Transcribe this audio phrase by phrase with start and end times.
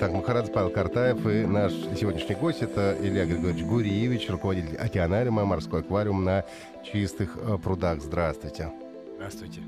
[0.00, 1.26] Вахтанг Махарадзе, Павел Картаев.
[1.26, 6.46] И наш сегодняшний гость— это Илья Григорьевич Гуриевич, руководитель океанариума «Морской аквариум» на
[6.90, 8.00] чистых э, прудах.
[8.00, 8.72] Здравствуйте.
[9.16, 9.60] Здравствуйте.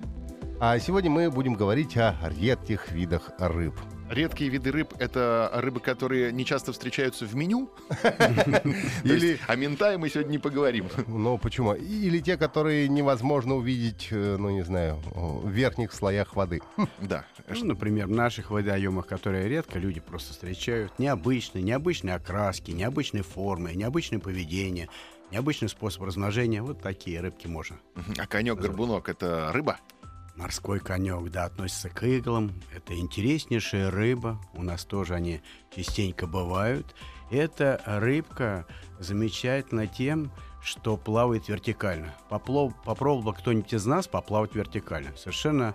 [0.58, 3.74] А сегодня мы будем говорить о редких видах рыб.
[4.12, 7.70] Редкие виды рыб— это рыбы, которые не часто встречаются в меню?
[9.04, 10.86] Или- О ментае мы сегодня не поговорим.
[11.06, 11.72] Ну, почему?
[11.72, 16.60] Или те, которые невозможно увидеть, э, ну, не знаю, в верхних слоях воды.
[17.00, 17.24] Да.
[17.48, 23.72] Ну, например, в наших водоемах, которые редко люди просто встречают, необычные, необычные окраски, необычные формы,
[23.74, 24.90] необычное поведение,
[25.30, 26.60] необычный способ размножения.
[26.62, 27.76] Вот такие рыбки можно.
[28.18, 29.78] А конек-горбунок— это рыба?
[30.36, 32.52] Морской конек, да, относится к иглам.
[32.74, 34.40] Это интереснейшая рыба.
[34.54, 35.42] У нас тоже они
[35.74, 36.94] частенько бывают.
[37.30, 38.66] Эта рыбка
[38.98, 42.14] замечательна тем, что плавает вертикально.
[42.30, 45.14] Поплов- попробовал кто-нибудь из нас поплавать вертикально.
[45.16, 45.74] Совершенно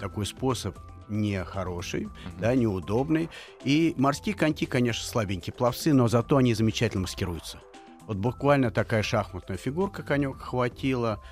[0.00, 0.76] такой способ
[1.08, 3.30] нехороший, да, неудобный.
[3.64, 7.58] И морские коньки, конечно, слабенькие пловцы, но зато они замечательно маскируются.
[8.06, 11.22] Вот буквально такая шахматная фигурка конек хватила,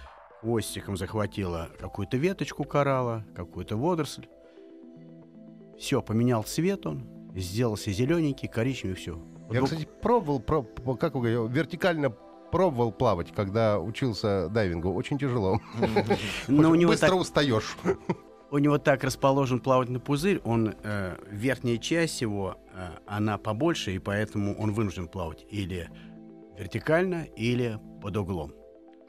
[0.41, 4.27] хвостиком захватила какую-то веточку коралла, какую-то водоросль.
[5.79, 9.19] Все, поменял цвет он, сделался зелененький, коричневый, все.
[9.51, 14.93] Я, кстати, пробовал, про- по- как вы говорите, вертикально пробовал плавать, когда учился дайвингу.
[14.93, 15.61] Очень тяжело.
[16.49, 17.77] Но у него, Быстро так, устаешь.
[18.51, 23.99] у него так расположен плавательный пузырь, он э, верхняя часть его, э, она побольше, и
[23.99, 25.89] поэтому он вынужден плавать или
[26.59, 28.53] вертикально, или под углом.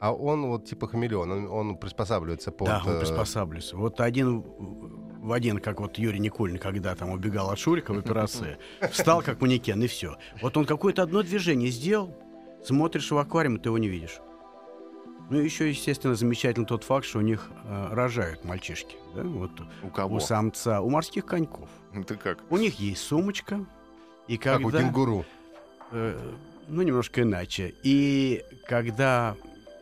[0.02, 2.66] А он вот типа хамелеон, он, он приспосабливается под...
[2.66, 3.76] Да, он э, приспосабливается.
[3.76, 8.58] Вот один в один, как вот Юрий Никулин, когда там убегал от Шурика в операции,
[8.90, 10.16] встал как манекен, и все.
[10.40, 12.12] Вот он какое-то одно движение сделал,
[12.64, 14.18] смотришь в аквариум, ты его не видишь.
[15.30, 18.96] Ну и еще, естественно, замечательный тот факт, что у них э, рожают мальчишки.
[19.14, 19.22] Да?
[19.22, 19.52] Вот
[19.84, 20.16] У кого?
[20.16, 21.68] у самца, у морских коньков.
[22.08, 22.40] Ты как?
[22.50, 23.64] У них есть сумочка,
[24.26, 24.80] и Как у когда...
[24.80, 25.24] кенгуру.
[25.92, 26.18] Э,
[26.66, 27.72] ну, немножко иначе.
[27.84, 29.36] И когда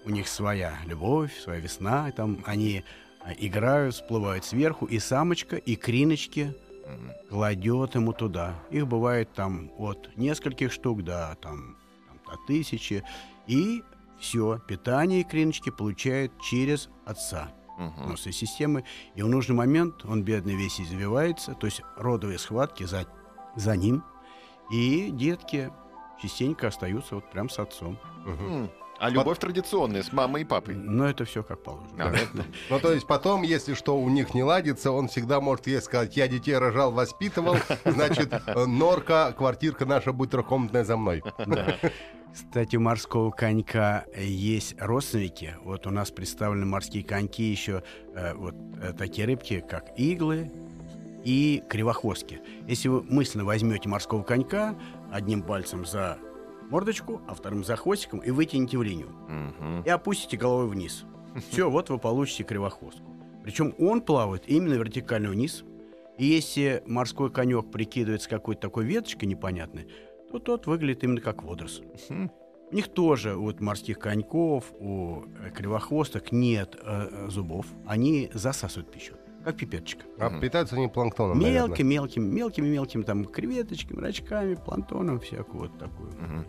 [0.04, 2.84] у них своя любовь, своя весна, там они
[3.24, 6.54] э, играют, всплывают сверху, и самочка, и криночки
[7.28, 8.54] кладет ему туда.
[8.70, 11.76] Их бывает там от нескольких штук до там,
[12.08, 13.04] там, до тысячи.
[13.46, 13.82] И
[14.18, 18.10] все, питание криночки получает через отца Мгм.
[18.10, 18.84] носной системы.
[19.14, 23.06] И в нужный момент он, бедный, весь извивается, то есть родовые схватки за,
[23.56, 24.02] за ним.
[24.70, 25.70] И детки
[26.20, 27.98] частенько остаются вот прям с отцом.
[28.26, 28.70] Мгм.
[29.00, 30.74] А любовь традиционная, с мамой и папой.
[30.74, 31.88] Но это все как положено.
[31.98, 32.44] А, Да.
[32.68, 36.18] Ну, то есть потом, если что у них не ладится, он всегда может ей сказать,
[36.18, 37.56] я детей рожал, воспитывал,
[37.86, 38.30] значит,
[38.66, 41.22] норка, квартирка наша будет трехкомнатная за мной.
[42.32, 45.56] Кстати, у морского конька есть родственники.
[45.64, 47.82] Вот у нас представлены морские коньки еще
[48.14, 50.52] э, вот э, такие рыбки, как иглы
[51.24, 52.40] и кривохвостки.
[52.68, 54.76] Если вы мысленно возьмете морского конька
[55.10, 56.18] одним пальцем за
[56.70, 59.10] мордочку, а вторым за хвостиком и вытянете в линию.
[59.28, 59.82] Мгм.
[59.82, 61.04] и опустите головой вниз.
[61.50, 63.04] Все, вот вы получите кривохвостку.
[63.42, 65.64] Причем он плавает именно вертикально вниз.
[66.18, 69.88] И если морской конек прикидывается какой-то такой веточкой непонятной,
[70.30, 71.84] то тот выглядит именно как водоросль.
[72.70, 77.66] У них тоже, у вот морских коньков, у э, кривохвосток нет э, э, зубов.
[77.84, 79.14] Они засасывают пищу,
[79.44, 80.04] как пипеточка.
[80.18, 81.38] А питаются они планктоном.
[81.38, 86.10] Мелким, мелким, мелкими, мелкими там креветочками, рачками, планктоном, всякую вот такую.
[86.12, 86.46] Мгм.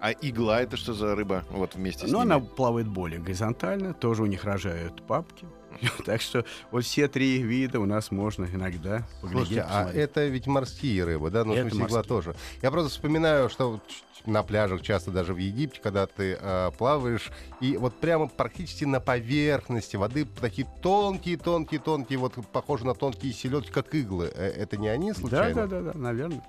[0.00, 1.44] А игла это что за рыба?
[1.50, 2.34] Вот вместе с Но ними.
[2.34, 5.46] она плавает более горизонтально, тоже у них рожают папки.
[6.04, 9.46] Так что вот все три вида у нас можно иногда поглядеть.
[9.48, 11.44] Слушайте, а это ведь морские рыбы, да?
[11.44, 12.02] Ну, морские.
[12.02, 12.34] тоже.
[12.62, 13.80] Я просто вспоминаю, что
[14.26, 17.30] на пляжах, часто даже в Египте, когда ты э, плаваешь,
[17.60, 23.94] и вот прямо практически на поверхности воды такие тонкие-тонкие-тонкие, вот похожи на тонкие селедки, как
[23.94, 24.30] иглы.
[24.34, 25.66] Э, Это не они Да, случайно?
[25.66, 26.42] да, да, да, наверное.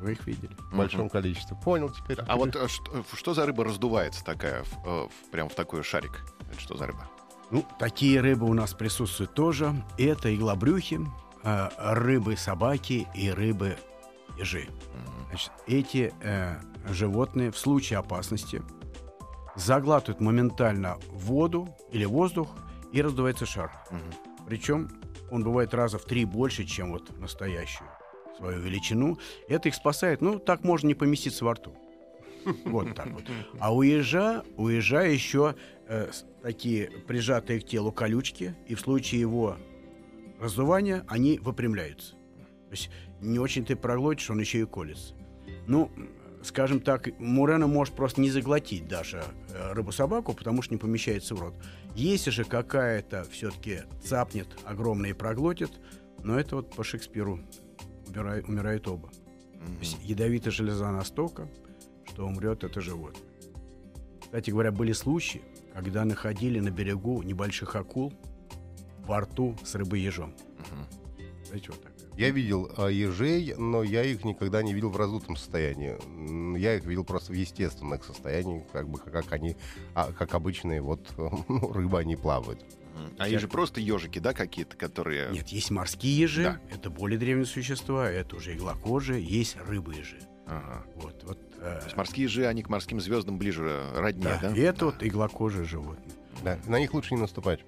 [0.00, 0.50] Вы их видели.
[0.72, 1.56] В большом количестве.
[1.64, 2.18] Понял теперь.
[2.26, 5.84] А вот э, что, что за рыба раздувается такая, в, э, в- прям в такой
[5.84, 6.24] шарик?
[6.50, 7.08] Это что за рыба?
[7.52, 9.74] Ну, такие рыбы у нас присутствуют тоже.
[9.98, 11.00] Это иглобрюхи,
[11.44, 14.68] э, рыбы-собаки и рыбы-ежи.
[15.28, 16.56] Значит, эти э,
[16.88, 18.62] животные в случае опасности
[19.54, 22.48] заглатывают моментально воду или воздух
[22.90, 23.70] и раздувается шар.
[23.90, 24.00] Мгм.
[24.46, 24.90] Причем
[25.30, 27.88] он бывает раза в три больше, чем вот настоящую
[28.38, 29.18] свою величину.
[29.46, 30.22] Это их спасает.
[30.22, 31.74] Ну, так можно не поместиться во рту.
[32.64, 33.24] Вот так вот.
[33.60, 35.54] А у ежа, у ежа еще
[35.92, 36.10] э,
[36.42, 39.58] такие прижатые к телу колючки, и в случае его
[40.40, 42.12] раздувания они выпрямляются.
[42.12, 42.90] То есть
[43.20, 45.14] не очень ты проглотишь, он еще и колется.
[45.66, 45.90] Ну,
[46.42, 51.40] скажем так, Мурена может просто не заглотить даже э, рыбу-собаку, потому что не помещается в
[51.40, 51.54] рот.
[51.94, 55.70] Если же какая-то все-таки цапнет огромная и проглотит,
[56.22, 57.40] но это вот по Шекспиру
[58.08, 59.10] умирает, умирают оба.
[59.10, 61.48] То есть ядовитая железа настолько,
[62.08, 63.22] что умрет это животное.
[64.22, 65.42] Кстати говоря, были случаи,
[65.74, 68.12] когда находили на берегу небольших акул
[69.06, 70.34] во рту с рыбой-ежом.
[71.46, 71.92] Знаете, вот такая.
[72.16, 75.96] Я видел а, ежей, но я их никогда не видел в раздутом состоянии.
[76.58, 79.56] Я их видел просто в естественных состояниях, как бы как они,
[79.94, 82.64] а, как обычные вот ну, рыбы, они плавают.
[83.18, 85.30] А же просто ежики, да, какие-то, которые...
[85.30, 86.60] Нет, есть морские ежи, Да.
[86.74, 90.20] это более древние существа, это уже иглокожие, есть рыбы-ежи.
[90.46, 90.84] Ага.
[90.96, 94.50] Вот, вот, э, То есть морские ежи, они к морским звездам ближе э, родня, да,
[94.50, 94.56] да?
[94.56, 96.12] и это вот иглокожие животные.
[96.42, 97.60] Да, на них лучше не наступать.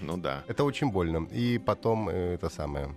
[0.00, 0.42] Ну да.
[0.46, 1.28] Это очень больно.
[1.30, 2.96] И потом э, это самое.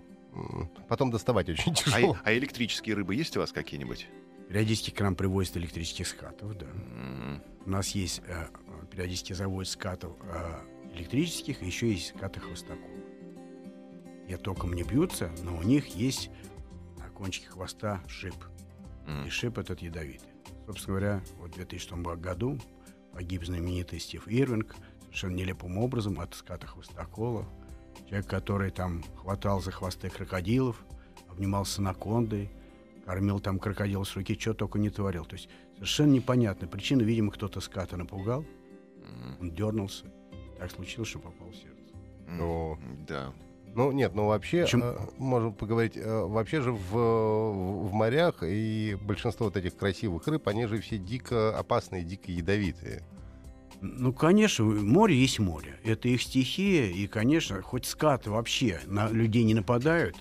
[0.88, 2.16] Потом доставать очень А, тяжело.
[2.24, 4.06] а электрические рыбы есть у вас какие-нибудь?
[4.48, 6.66] Периодически к нам привозят электрических скатов, да.
[6.66, 8.46] М, У нас есть, э,
[8.90, 12.88] периодически заводят скатов э, электрических, еще есть скаты хвостаков.
[14.28, 16.30] Я током не бьются, но у них есть
[16.96, 18.34] на кончике хвоста шип.
[19.10, 19.26] М.
[19.26, 20.28] И шип этот ядовитый.
[20.66, 22.58] Собственно говоря, вот в 2006 году
[23.12, 27.46] погиб знаменитый Стив Ирвинг совершенно нелепым образом от ската хвостокола.
[28.08, 30.84] Человек, который там хватал за хвосты крокодилов,
[31.28, 32.50] обнимал с анакондой,
[33.04, 35.24] кормил там крокодил с руки, что только не творил.
[35.24, 37.02] То есть совершенно непонятная причина.
[37.02, 38.44] Видимо, кто-то ската напугал,
[39.40, 40.06] он дернулся.
[40.58, 41.94] Так случилось, что попал в сердце.
[42.28, 42.78] м, О.
[43.08, 43.32] Да.
[43.74, 48.96] Ну, нет, ну вообще, Причем- э, можем поговорить, э, вообще же в, в, морях и
[49.00, 53.04] большинство вот этих красивых рыб, они же все дико опасные, дико ядовитые.
[53.80, 55.78] Ну, конечно, море есть море.
[55.84, 60.16] Это их стихия, и, конечно, хоть скаты вообще на людей не нападают.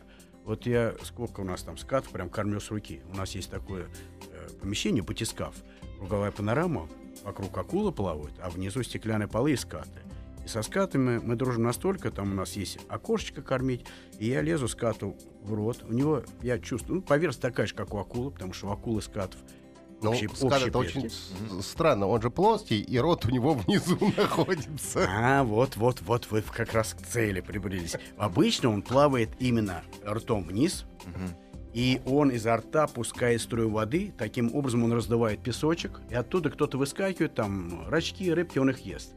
[0.46, 3.02] Вот я, сколько у нас там скатов, прям кормлю с руки.
[3.12, 3.88] У нас есть такое
[4.32, 5.56] э, помещение, батискаф,
[5.98, 6.88] круговая панорама,
[7.24, 10.00] вокруг акулы плавают, а внизу стеклянные полы и скаты.
[10.46, 13.86] И со скатами мы дружим настолько, там у нас есть окошечко кормить,
[14.18, 15.84] и я лезу скату в рот.
[15.88, 19.02] У него, я чувствую, ну, поверхность такая же, как у акулы, потому что у акулы
[19.02, 19.40] скатов
[20.02, 21.10] Но Общий- скат это очень
[21.62, 25.06] странно, он же плоский, и рот у него внизу находится.
[25.10, 27.96] А, вот, вот, вот, вы как раз к цели прибрились.
[28.18, 30.86] Обычно он плавает именно ртом вниз,
[31.74, 34.12] и он изо рта пускает струю воды.
[34.18, 39.14] Таким образом он раздувает песочек, и оттуда кто-то выскакивает, там рачки, рыбки, он их ест.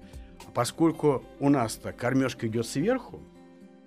[0.54, 3.20] Поскольку у нас-то кормежка идет сверху,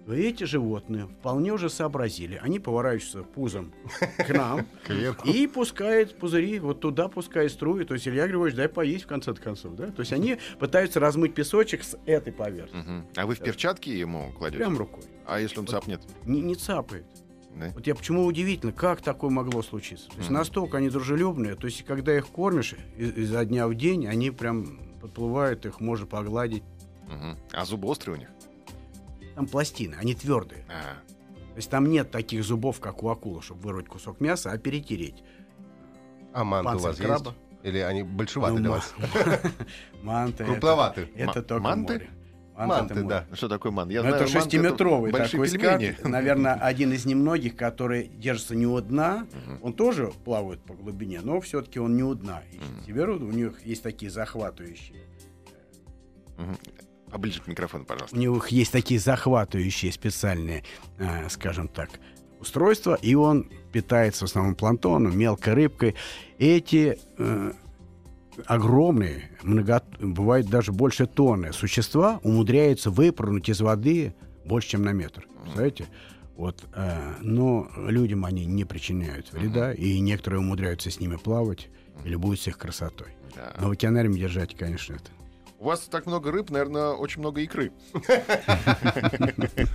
[0.06, 2.40] то эти животные вполне уже сообразили.
[2.44, 3.74] Они поворачиваются пузом
[4.18, 4.68] к нам
[5.26, 7.86] и пускают пузыри, вот туда пускают струи.
[7.86, 9.76] То есть Илья Григорьевич, дай поесть в конце концов.
[9.76, 9.88] Да?
[9.88, 13.04] То есть они пытаются размыть песочек с этой поверхности.
[13.16, 14.60] А вы в перчатки ему кладете?
[14.60, 15.04] Прям рукой.
[15.26, 16.02] А если он цапнет?
[16.24, 17.06] Не, не цапает.
[17.56, 17.72] Да?
[17.74, 20.10] Вот я почему удивительно, как такое могло случиться.
[20.10, 20.38] То есть Мгм.
[20.38, 21.56] настолько они дружелюбные.
[21.56, 26.64] То есть когда их кормишь изо дня в день, они прям подплывают, их можно погладить.
[27.08, 27.38] Мгм.
[27.54, 28.30] А зубы острые у них?
[29.36, 30.66] Там пластины, они твердые.
[30.70, 30.96] А,
[31.52, 35.24] То есть там нет таких зубов, как у акулы, чтобы вырвать кусок мяса, а перетереть.
[36.34, 37.30] А манты у вас краба.
[37.32, 37.38] есть?
[37.64, 38.94] Или они большеваты Ну, для ма- вас?
[40.04, 40.44] Манты.
[40.44, 41.10] это- Крупноваты.
[41.16, 42.10] Это, только манты?
[42.58, 43.16] Манты, это море.
[43.16, 43.26] да.
[43.30, 43.90] ну что такое ман?
[43.90, 45.80] Я Ну, это знаю, манты шестиметровый такой скат.
[45.80, 45.98] пельмени.
[46.08, 49.28] Наверное, один из немногих, который держится не у дна.
[49.62, 52.44] Он тоже плавает по глубине, но все-таки он не у дна.
[52.88, 55.04] И у них есть такие захватывающие.
[57.12, 58.16] Поближе к микрофону, пожалуйста.
[58.16, 60.64] У них есть такие захватывающие специальные,
[60.98, 61.90] э, скажем так,
[62.42, 65.96] устройства, и он питается в основном планктоном, мелкой рыбкой.
[66.40, 67.54] Эти э,
[68.46, 74.16] огромные, много, бывает даже больше тонны существа умудряются выпрыгнуть из воды
[74.46, 75.28] больше, чем на метр.
[75.42, 75.88] Представляете?
[76.36, 81.70] Вот, э, но людям они не причиняют вреда, и некоторые умудряются с ними плавать
[82.04, 83.08] и любуются их красотой.
[83.36, 83.54] Да.
[83.60, 85.12] Но в океанариуме держать, конечно, это.
[85.58, 87.72] У вас так много рыб, наверное, очень много икры.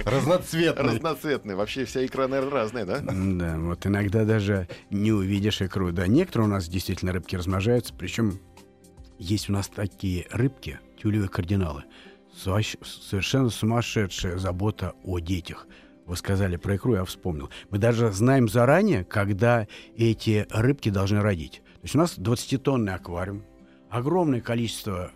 [0.04, 0.84] Разноцветный.
[0.84, 1.56] Разноцветные.
[1.56, 3.00] Вообще вся икра, наверное, разная, да?
[3.00, 5.90] Да, вот иногда даже не увидишь икру.
[5.90, 8.38] Да, некоторые у нас действительно рыбки размножаются, причем
[9.20, 11.84] есть у нас такие рыбки, тюлевые кардиналы,
[12.34, 15.66] совершенно сумасшедшая забота о детях.
[16.06, 17.50] Вы сказали про икру, я вспомнил.
[17.68, 21.62] Мы даже знаем заранее, когда эти рыбки должны родить.
[21.74, 23.44] То есть у нас 20-тонный аквариум,
[23.90, 25.12] огромное количество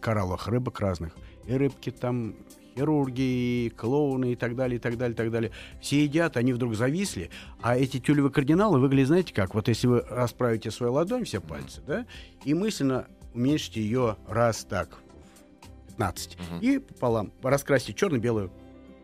[0.00, 1.14] коралловых рыбок разных.
[1.46, 2.34] и рыбки там
[2.74, 5.50] хирурги, клоуны и так далее, и так далее, и так далее.
[5.80, 7.30] Все едят, они вдруг зависли,
[7.62, 9.54] а эти тюлевые кардиналы выглядят, знаете как?
[9.54, 12.06] Вот если вы расправите свою ладонь, все пальцы, да,
[12.44, 14.98] и мысленно уменьшите ее раз так,
[15.88, 16.58] 15, Мгм.
[16.60, 18.50] и пополам раскрасьте черно-белую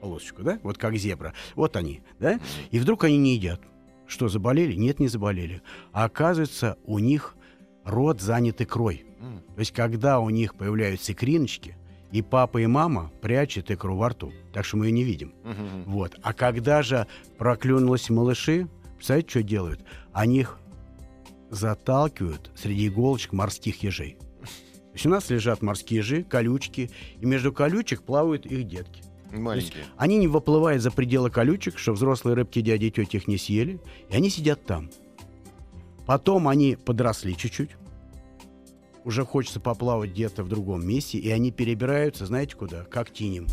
[0.00, 1.34] полосочку, да, вот как зебра.
[1.54, 3.60] Вот они, да, и вдруг они не едят.
[4.06, 4.74] Что, заболели?
[4.74, 5.62] Нет, не заболели.
[5.92, 7.36] А оказывается, у них
[7.84, 9.04] рот занят икрой.
[9.54, 11.76] То есть, когда у них появляются икриночки,
[12.12, 14.32] и папа, и мама прячут икру во рту.
[14.52, 15.34] Так что мы ее не видим.
[15.44, 15.84] Мгм.
[15.86, 16.16] Вот.
[16.22, 17.06] А когда же
[17.38, 19.84] проклюнулись малыши, представляете, что делают?
[20.12, 20.58] Они их
[21.50, 24.16] заталкивают среди иголочек морских ежей.
[24.40, 26.90] То есть у нас лежат морские ежи, колючки,
[27.20, 29.02] и между колючек плавают их детки.
[29.32, 29.84] Маленькие.
[29.96, 33.80] Они не выплывают за пределы колючек, что взрослые рыбки дяди и тети их не съели,
[34.08, 34.90] и они сидят там.
[36.06, 37.70] Потом они подросли чуть-чуть,
[39.04, 42.84] уже хочется поплавать где-то в другом месте, и они перебираются, знаете куда?
[42.84, 43.46] К актиням.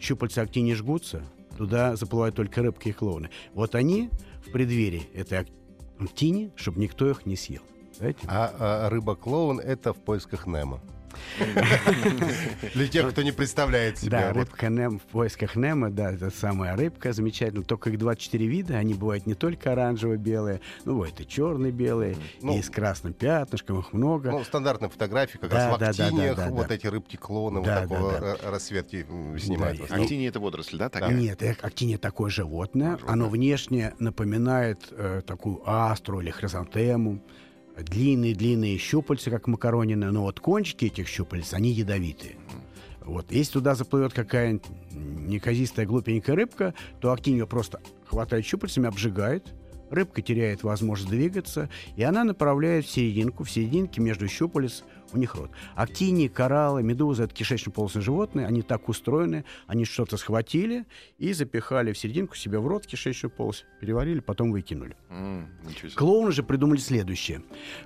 [0.00, 1.22] Щупальца актини жгутся,
[1.56, 3.30] туда заплывают только рыбки и клоуны.
[3.54, 4.10] Вот они
[4.46, 5.48] в преддверии этой ак-
[5.98, 7.62] актини, чтобы никто их не съел.
[7.96, 8.20] Знаете?
[8.28, 8.54] А,
[8.86, 10.80] а рыба-клоун— это в поисках Немо.
[12.74, 14.10] Для тех, кто не представляет себе.
[14.10, 17.64] Да, рыбка Нем в поисках Немо, да, это самая рыбка замечательная.
[17.64, 22.62] Только их 24 вида, они бывают не только оранжево-белые, ну, бывают и черно-белые, Ну, и
[22.62, 24.30] с красным пятнышком, их много.
[24.30, 26.74] Ну, стандартная фотография, как Да, раз в да, да, да, актиниях, да, вот да.
[26.74, 28.10] эти рыбки-клоуны, Да, вот такого
[29.08, 29.90] м, снимают.
[29.90, 31.14] Актиния это водоросль, да, такая?
[31.14, 32.90] Нет, актиния такое животное.
[32.90, 33.12] Животное.
[33.12, 37.20] Оно внешне напоминает э, такую астру или хризантему.
[37.78, 42.36] Длинные-длинные щупальца, как макаронины, но вот кончики этих щупалец, они ядовитые.
[43.04, 43.32] Вот.
[43.32, 49.54] Если туда заплывет какая-нибудь неказистая глупенькая рыбка, то актинию просто хватает щупальцами, обжигает,
[49.90, 55.34] рыбка теряет возможность двигаться, и она направляет в серединку, в серединке между щупалец у них
[55.34, 55.50] рот.
[55.74, 60.86] Актинии, кораллы, медузы— это кишечно-полостные животные, они так устроены, они что-то схватили
[61.18, 64.96] и запихали в серединку себе в рот кишечную полость, переварили, потом выкинули.
[65.80, 65.90] Себе.
[65.94, 67.42] Клоуны же придумали следующее.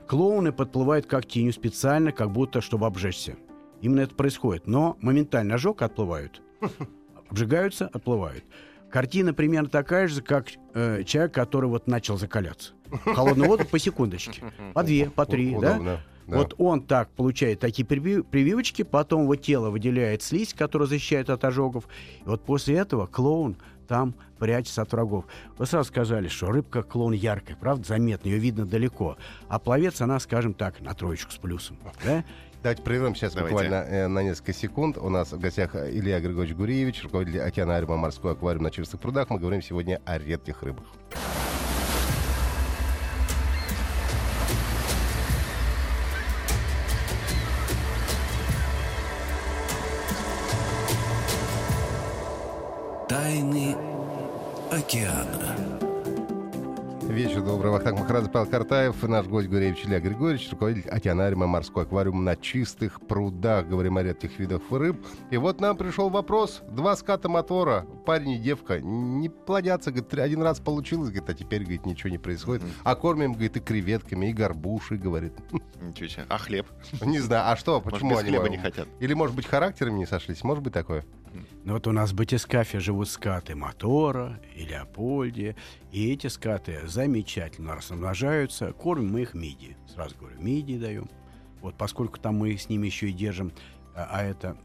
[0.06, 3.36] Клоуны подплывают к актинию специально, как будто, чтобы обжечься.
[3.80, 4.66] Именно это происходит.
[4.66, 6.40] Но моментально ожог отплывают.
[7.28, 8.44] Обжигаются, отплывают.
[8.92, 12.74] Картина примерно такая же, как э, человек, который вот начал закаляться.
[13.06, 14.44] Холодную воду по секундочке.
[14.74, 15.78] По две, по три, да?
[15.78, 16.00] Да.
[16.26, 21.44] Вот он так получает такие приви- прививочки, потом его тело выделяет слизь, которая защищает от
[21.44, 21.88] ожогов.
[22.20, 23.56] И вот после этого клоун
[23.88, 25.24] там прячется от врагов.
[25.58, 29.16] Вы сразу сказали, что рыбка клоун яркая, правда, заметно, ее видно далеко.
[29.48, 31.78] А пловец, она, скажем так, на троечку с плюсом.
[32.04, 32.24] Да?
[32.62, 33.54] Давайте прервем сейчас Давайте.
[33.54, 34.96] буквально э, на несколько секунд.
[34.96, 39.30] У нас в гостях Илья Григорьевич Гуреевич, руководитель океанариума «Морской аквариум» на Чистых прудах.
[39.30, 40.86] Мы говорим сегодня о редких рыбах.
[53.08, 53.76] Тайны
[54.70, 55.71] океана.
[57.12, 57.70] Вечер добрый.
[57.70, 63.06] Вахтанг Махарадзе, Павел Картаев, наш гость Гуреевич Илья Григорьевич, руководитель океанариума «Морской аквариум» на Чистых
[63.06, 63.68] прудах.
[63.68, 65.06] Говорим о редких видах рыб.
[65.30, 66.62] И вот нам пришел вопрос.
[66.70, 69.90] Два ската мотора, парень и девка, не плодятся.
[69.90, 72.62] Говорит, один раз получилось, говорит, а теперь, говорит, ничего не происходит.
[72.82, 75.34] А кормим, говорит, и креветками, и горбушей, говорит.
[75.82, 76.24] Ничего себе.
[76.30, 76.66] А хлеб?
[77.02, 78.30] Не знаю, а что, Может, почему без они...
[78.30, 78.88] хлеба не хотят?
[79.00, 80.42] Или, может быть, характерами не сошлись?
[80.42, 81.04] Может быть такое?
[81.64, 85.56] Ну вот у нас в батискафе живут скаты мотора и Леопольде.
[85.90, 88.72] И эти скаты замечательно размножаются.
[88.72, 89.76] Кормим мы их миди.
[89.92, 91.08] Сразу говорю, миди даем.
[91.60, 93.52] Вот поскольку там мы с ними еще и держим,
[93.94, 94.56] а, а это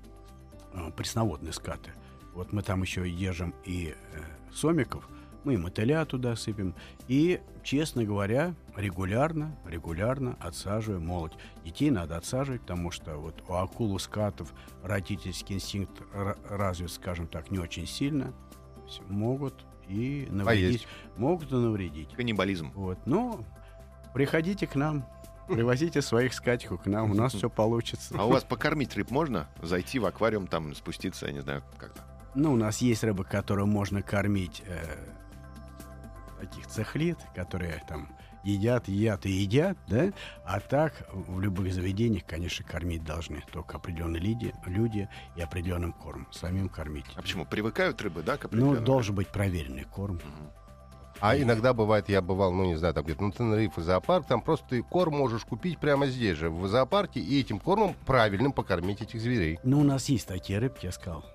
[0.73, 1.91] а, пресноводные скаты.
[2.33, 4.21] Вот мы там еще и держим и э,
[4.53, 5.07] сомиков,
[5.47, 6.75] мы и мотыля туда сыпем.
[7.07, 11.31] И, честно говоря, регулярно, регулярно отсаживаем молоть.
[11.63, 17.27] Детей надо отсаживать, потому что вот у акул, у скатов родительский инстинкт ра- развит, скажем
[17.27, 18.33] так, не очень сильно.
[19.07, 19.53] Могут
[19.87, 20.85] и навредить.
[21.15, 22.13] Могут и навредить.
[22.13, 22.73] Каннибализм.
[22.75, 22.97] Вот.
[23.05, 23.45] Ну,
[24.13, 25.05] приходите к нам,
[25.47, 28.15] привозите своих скатиков к нам, у нас все получится.
[28.19, 29.47] А у вас покормить рыб можно?
[29.61, 32.01] Зайти в аквариум, там спуститься, я не знаю, как-то.
[32.35, 35.07] Ну, у нас есть рыбы, которую можно кормить э,
[36.39, 38.09] таких цехлит, которые там
[38.43, 40.11] едят, едят и едят, да?
[40.45, 46.27] А так в любых заведениях, конечно, кормить должны только определенные люди, люди и определенным кормом.
[46.31, 47.05] Самим кормить.
[47.15, 47.45] А почему?
[47.45, 48.85] Привыкают рыбы, да, к Ну, определенному?
[48.85, 50.19] должен быть проверенный корм.
[51.19, 54.67] А иногда бывает, я бывал, ну, не знаю, там где-то на Тенерифе зоопарк, там просто
[54.69, 59.19] ты корм можешь купить прямо здесь же, в зоопарке, и этим кормом правильным покормить этих
[59.19, 59.57] зверей.
[59.63, 61.25] Ну, у нас есть такие рыбки, я сказал.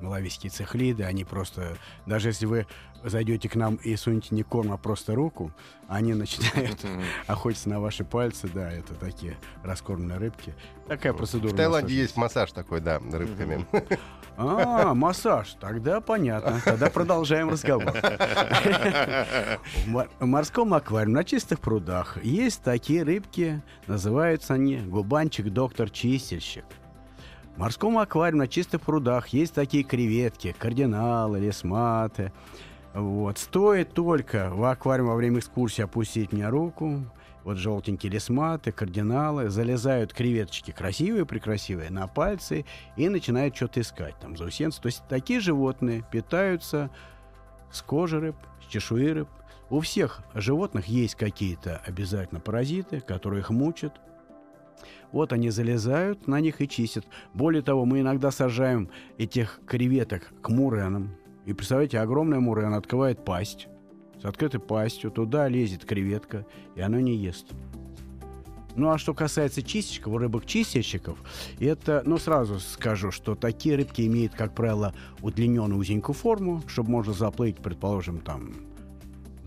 [0.00, 1.76] Малавийские цихлиды, они просто,
[2.06, 2.66] даже если вы
[3.04, 5.52] зайдете к нам и сунете не корм, а просто руку,
[5.88, 6.84] они начинают
[7.26, 10.54] охотиться на ваши пальцы, да, это такие раскормленные рыбки.
[10.86, 11.52] Такая процедура.
[11.52, 13.66] В Таиланде есть массаж такой, да, рыбками.
[14.40, 16.60] А, массаж, тогда понятно.
[16.64, 17.92] Тогда продолжаем разговор.
[19.86, 26.64] В морском аквариуме на чистых прудах есть такие рыбки, называются они губанчик-доктор-чистильщик.
[27.58, 32.32] Морском аквариуме на чистых прудах есть такие креветки, кардиналы, лесматы.
[32.94, 33.36] Вот.
[33.38, 37.00] Стоит только в аквариум во время экскурсии опустить мне руку,
[37.42, 42.64] вот желтенькие лесматы, кардиналы, залезают креветочки красивые, прекрасивые, на пальцы
[42.96, 44.80] и начинают что-то искать, там, заусенцы.
[44.80, 46.90] То есть такие животные питаются
[47.72, 49.28] с кожи рыб, с чешуи рыб.
[49.68, 53.94] У всех животных есть какие-то обязательно паразиты, которые их мучат,
[55.12, 57.06] вот они залезают на них и чистят.
[57.34, 61.16] Более того, мы иногда сажаем этих креветок к муренам.
[61.46, 63.68] И представляете, огромная мурена открывает пасть.
[64.20, 66.44] С открытой пастью туда лезет креветка,
[66.74, 67.46] и она не ест.
[68.74, 71.18] Ну а что касается чистильщиков, рыбок-чистильщиков,
[71.58, 77.12] это, ну сразу скажу, что такие рыбки имеют, как правило, удлиненную узенькую форму, чтобы можно
[77.12, 78.67] заплыть, предположим, там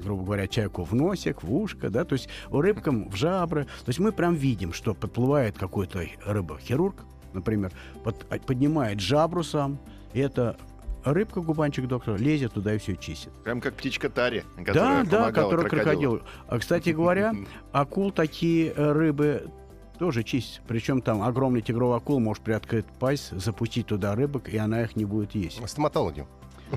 [0.01, 3.65] грубо говоря, чайку в носик, в ушко, да, то есть рыбкам в жабры.
[3.65, 7.71] То есть мы прям видим, что подплывает какой-то рыба-хирург, например,
[8.03, 9.79] под, поднимает жабру сам,
[10.13, 10.57] и это
[11.03, 13.31] рыбка губанчик доктора лезет туда и все чистит.
[13.43, 16.21] Прям как птичка Тари, которая Да, да, которая крокодил.
[16.47, 17.33] А, кстати говоря,
[17.71, 19.49] акул такие э, рыбы
[19.97, 20.63] тоже чистят.
[20.67, 25.05] Причем там огромный тигровый акул может приоткрыть пасть, запустить туда рыбок, и она их не
[25.05, 25.61] будет есть.
[25.67, 26.25] Стоматологи.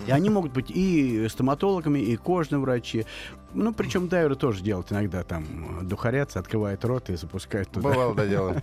[0.07, 3.07] И они могут быть и стоматологами, и кожные врачи.
[3.53, 7.91] Ну, причем дайверы тоже делают иногда там духарятся, открывают рот и запускают туда.
[7.91, 8.63] Бывало, да, делаем.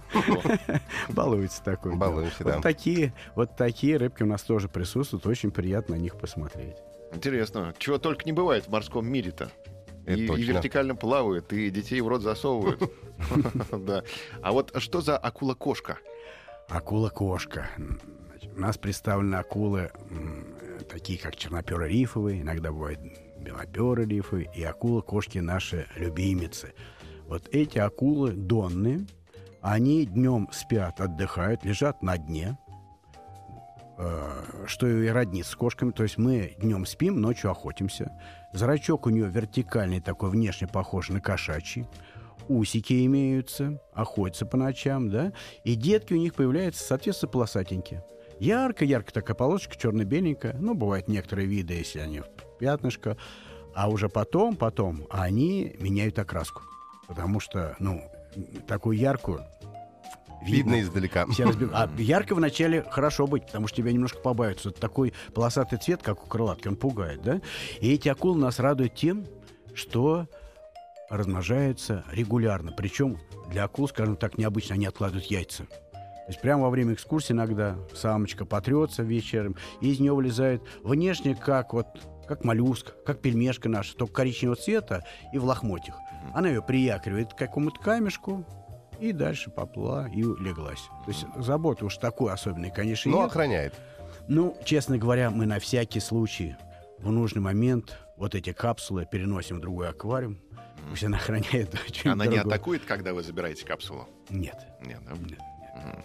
[1.10, 1.96] Балуется такой.
[1.96, 2.56] Балуемся, да.
[2.56, 5.26] Вот такие, вот такие рыбки у нас тоже присутствуют.
[5.26, 6.76] Очень приятно на них посмотреть.
[7.14, 7.74] Интересно.
[7.78, 9.52] Чего только не бывает в морском мире-то.
[10.08, 12.82] И, и вертикально плавают, и детей в рот засовывают.
[13.72, 14.04] Да.
[14.42, 16.00] А вот что за акула-кошка?
[16.70, 17.70] Акула-кошка.
[18.56, 19.92] У нас представлены акулы
[20.90, 23.00] такие как черноперы рифовые, иногда бывают
[23.40, 26.74] белоперы рифы и акулы-кошки наши любимицы.
[27.28, 29.06] Вот эти акулы донные,
[29.62, 32.58] они днем спят, отдыхают, лежат на дне,
[33.98, 35.92] э, что и роднит с кошками.
[35.92, 38.12] То есть мы днем спим, ночью охотимся.
[38.54, 41.88] Зрачок у нее вертикальный такой, внешне похож на кошачий.
[42.50, 45.32] Усики имеются, охотятся по ночам, да.
[45.64, 48.04] И детки у них появляются, соответственно, полосатенькие.
[48.42, 50.56] Ярко-ярко такая полосочка, черно-беленькая.
[50.60, 52.26] Ну, бывают некоторые виды, если они в
[52.58, 53.16] пятнышко.
[53.76, 56.64] А уже потом, потом они меняют окраску.
[57.08, 58.02] Потому что, ну,
[58.68, 59.46] такую яркую
[60.42, 61.28] Видно, видно издалека.
[61.28, 61.70] Все разбег...
[61.74, 64.70] А ярко вначале хорошо быть, потому что тебя немножко побавится.
[64.70, 67.42] Это такой полосатый цвет, как у крылатки, он пугает, да?
[67.80, 69.28] И эти акулы нас радуют тем,
[69.76, 70.28] что
[71.12, 72.72] размножаются регулярно.
[72.72, 73.20] Причем
[73.52, 75.68] для акул, скажем так, необычно, они откладывают яйца.
[76.26, 81.36] То есть прямо во время экскурсии иногда самочка потрется вечером, и из нее вылезает внешне
[81.36, 81.88] как вот
[82.28, 85.04] как моллюск, как пельмешка наша, только коричневого цвета
[85.34, 85.98] и в лохмотьях.
[86.34, 88.46] Она ее приякривает к какому-то камешку,
[89.02, 90.84] и дальше поплыла и леглась.
[91.06, 93.32] То есть заботы уж такой особенной, конечно, Но нет.
[93.32, 93.74] охраняет.
[94.28, 96.56] Ну, честно говоря, мы на всякий случай
[97.00, 100.40] в нужный момент вот эти капсулы переносим в другой аквариум.
[100.90, 101.76] Пусть она охраняет.
[102.06, 104.08] Она не атакует, когда вы забираете капсулу?
[104.30, 104.58] Нет.
[104.86, 105.16] Нет, да?
[105.18, 105.40] Нет.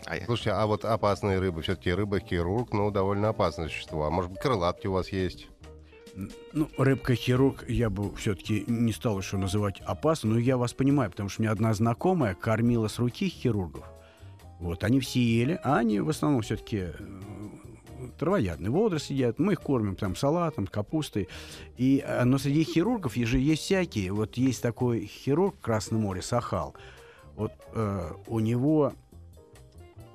[0.07, 4.07] А Слушайте, а вот опасные рыбы, все-таки рыба-хирург, ну, довольно опасное существо.
[4.07, 5.49] А может быть, крылатки у вас есть?
[6.53, 11.29] Ну, рыбка-хирург я бы все-таки не стал еще называть опасным, но я вас понимаю, потому
[11.29, 13.85] что у меня одна знакомая кормила с руки хирургов.
[14.59, 16.93] Вот, они все ели, а они в основном все-таки э,
[18.19, 19.39] травоядные водоросли едят.
[19.39, 21.29] Мы их кормим там салатом, капустой.
[21.77, 24.13] И, э, но среди хирургов же есть всякие.
[24.13, 26.75] Вот есть такой хирург в Красном море, Сахал.
[27.35, 28.95] Вот э, у него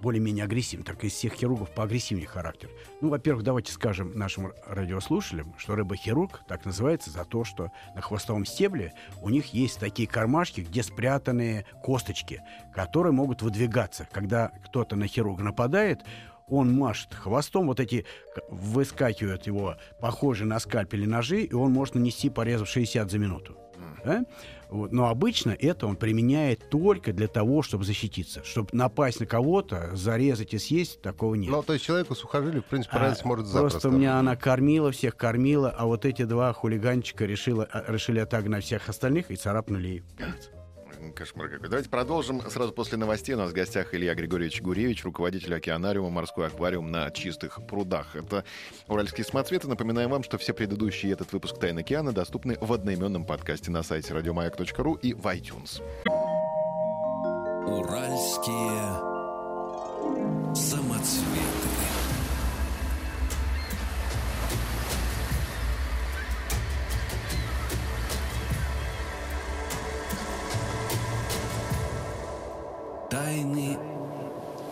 [0.01, 2.69] более-менее агрессивен, так из всех хирургов поагрессивнее характер.
[3.01, 8.45] Ну, во-первых, давайте скажем нашим радиослушателям, что рыба-хирург так называется за то, что на хвостовом
[8.45, 12.41] стебле у них есть такие кармашки, где спрятаны косточки,
[12.73, 14.07] которые могут выдвигаться.
[14.11, 16.01] Когда кто-то на хирурга нападает,
[16.51, 18.05] он машет хвостом, вот эти
[18.49, 23.57] выскакивают его похожие на скальпели ножи, и он может нанести порезов 60 за минуту.
[24.03, 24.25] Да?
[24.69, 24.91] Вот.
[24.91, 28.43] Но обычно это он применяет только для того, чтобы защититься.
[28.43, 31.51] Чтобы напасть на кого-то, зарезать и съесть, такого нет.
[31.51, 33.59] Ну, то есть человеку сухожилие, в принципе, а, может запросто.
[33.59, 38.19] Просто у меня она кормила, всех кормила, а вот эти два хулиганчика решила, а, решили
[38.19, 40.03] отогнать всех остальных и царапнули ей.
[41.11, 41.69] Кошмар какой.
[41.69, 43.33] Давайте продолжим сразу после новостей.
[43.35, 48.15] У нас в гостях Илья Григорьевич Гуревич, руководитель океанариума «Морской аквариум» на чистых прудах.
[48.15, 48.45] Это
[48.87, 49.67] «Уральские самоцветы».
[49.67, 54.13] Напоминаем вам, что все предыдущие этот выпуск «Тайн океана» доступны в одноименном подкасте на сайте
[54.13, 55.81] радиомаяк.ру и в iTunes.
[57.65, 59.11] Уральские
[60.53, 61.70] самоцветы.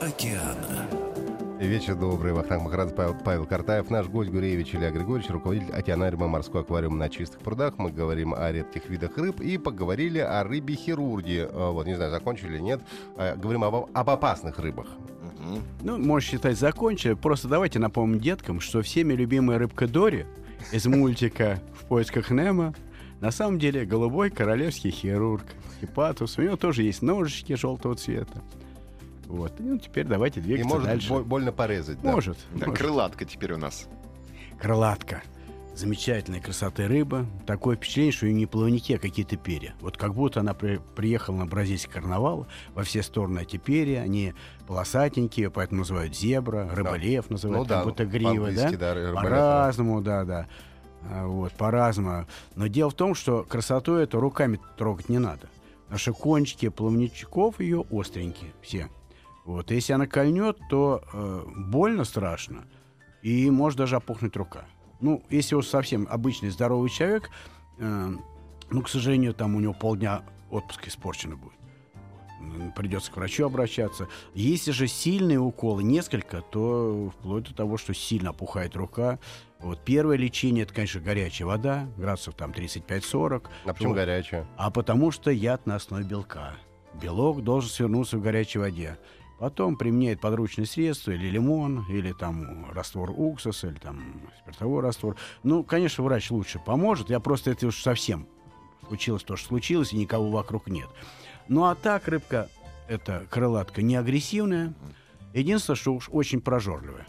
[0.10, 0.88] Океана.
[1.60, 2.34] Вечер добрый.
[2.34, 3.90] Вахтанг Махарадзе, Павел, Павел Картаев.
[3.90, 7.78] Наш гость Гуреевич Илья Григорьевич, руководитель океанариума «Морской аквариум» на чистых прудах.
[7.78, 11.50] Мы говорим о редких видах рыб и поговорили о рыбе-хирурге.
[11.52, 12.82] А, вот, не знаю, закончили или нет.
[13.18, 14.88] А, говорим об, об опасных рыбах.
[15.84, 17.14] Ну, можно считать, закончили.
[17.14, 20.26] Просто давайте напомним деткам, что всеми любимая рыбка Дори
[20.72, 22.74] из мультика «В поисках Немо»
[23.20, 25.44] на самом деле голубой королевский хирург.
[25.82, 26.38] Хипатус.
[26.38, 28.42] У него тоже есть ножички желтого цвета.
[29.30, 29.54] Вот.
[29.60, 31.10] Ну, теперь давайте двигаться И может дальше.
[31.10, 32.02] бо- больно порезать.
[32.02, 32.12] да.
[32.12, 32.38] Может.
[32.54, 32.82] Да, может.
[32.82, 33.88] крылатка теперь у нас.
[34.60, 35.22] Крылатка.
[35.76, 37.26] Замечательной красоты рыба.
[37.46, 39.76] Такое впечатление, что у нее не плавники, а какие-то перья.
[39.80, 42.48] Вот как будто она при- приехала на бразильский карнавал.
[42.74, 44.02] Во все стороны эти перья.
[44.02, 44.34] Они
[44.68, 46.68] полосатенькие, поэтому называют зебра.
[46.74, 48.72] Рыболев называют, Ну как да, будто грива, да?
[48.72, 50.48] да, рыболев, По-разному, да, да.
[51.04, 52.26] А, Вот, по-разному.
[52.56, 55.48] Но дело в том, что красоту эту руками трогать не надо.
[55.96, 58.90] Что кончики плавничков ее остренькие все.
[59.50, 59.72] Вот.
[59.72, 62.66] Если она кольнет, то э, больно страшно.
[63.24, 64.66] И может даже опухнуть рука.
[65.02, 67.32] Ну, если уж совсем обычный здоровый человек,
[67.80, 68.10] э,
[68.70, 71.56] ну, к сожалению, там у него полдня отпуска испорчено будет.
[72.76, 74.08] Придется к врачу обращаться.
[74.36, 79.18] Если же сильные уколы, несколько, то вплоть до того, что сильно опухает рука.
[79.60, 83.48] Вот первое лечение это, конечно, горячая вода, градусов там 35-40.
[83.66, 83.96] А почему Вот.
[83.96, 84.46] горячая?
[84.58, 86.54] А потому что яд на основе белка.
[87.02, 88.98] Белок должен свернуться в горячей воде.
[89.40, 95.16] Потом применяет подручные средства, или лимон, или там раствор уксуса, или там спиртовой раствор.
[95.44, 97.10] Ну, конечно, врач лучше поможет.
[97.10, 98.28] Я просто это уж совсем
[98.86, 100.90] случилось то, что случилось, и никого вокруг нет.
[101.48, 102.50] Ну, а так рыбка,
[102.90, 104.74] эта крылатка, не агрессивная.
[105.34, 107.08] Единственное, что уж очень прожорливая.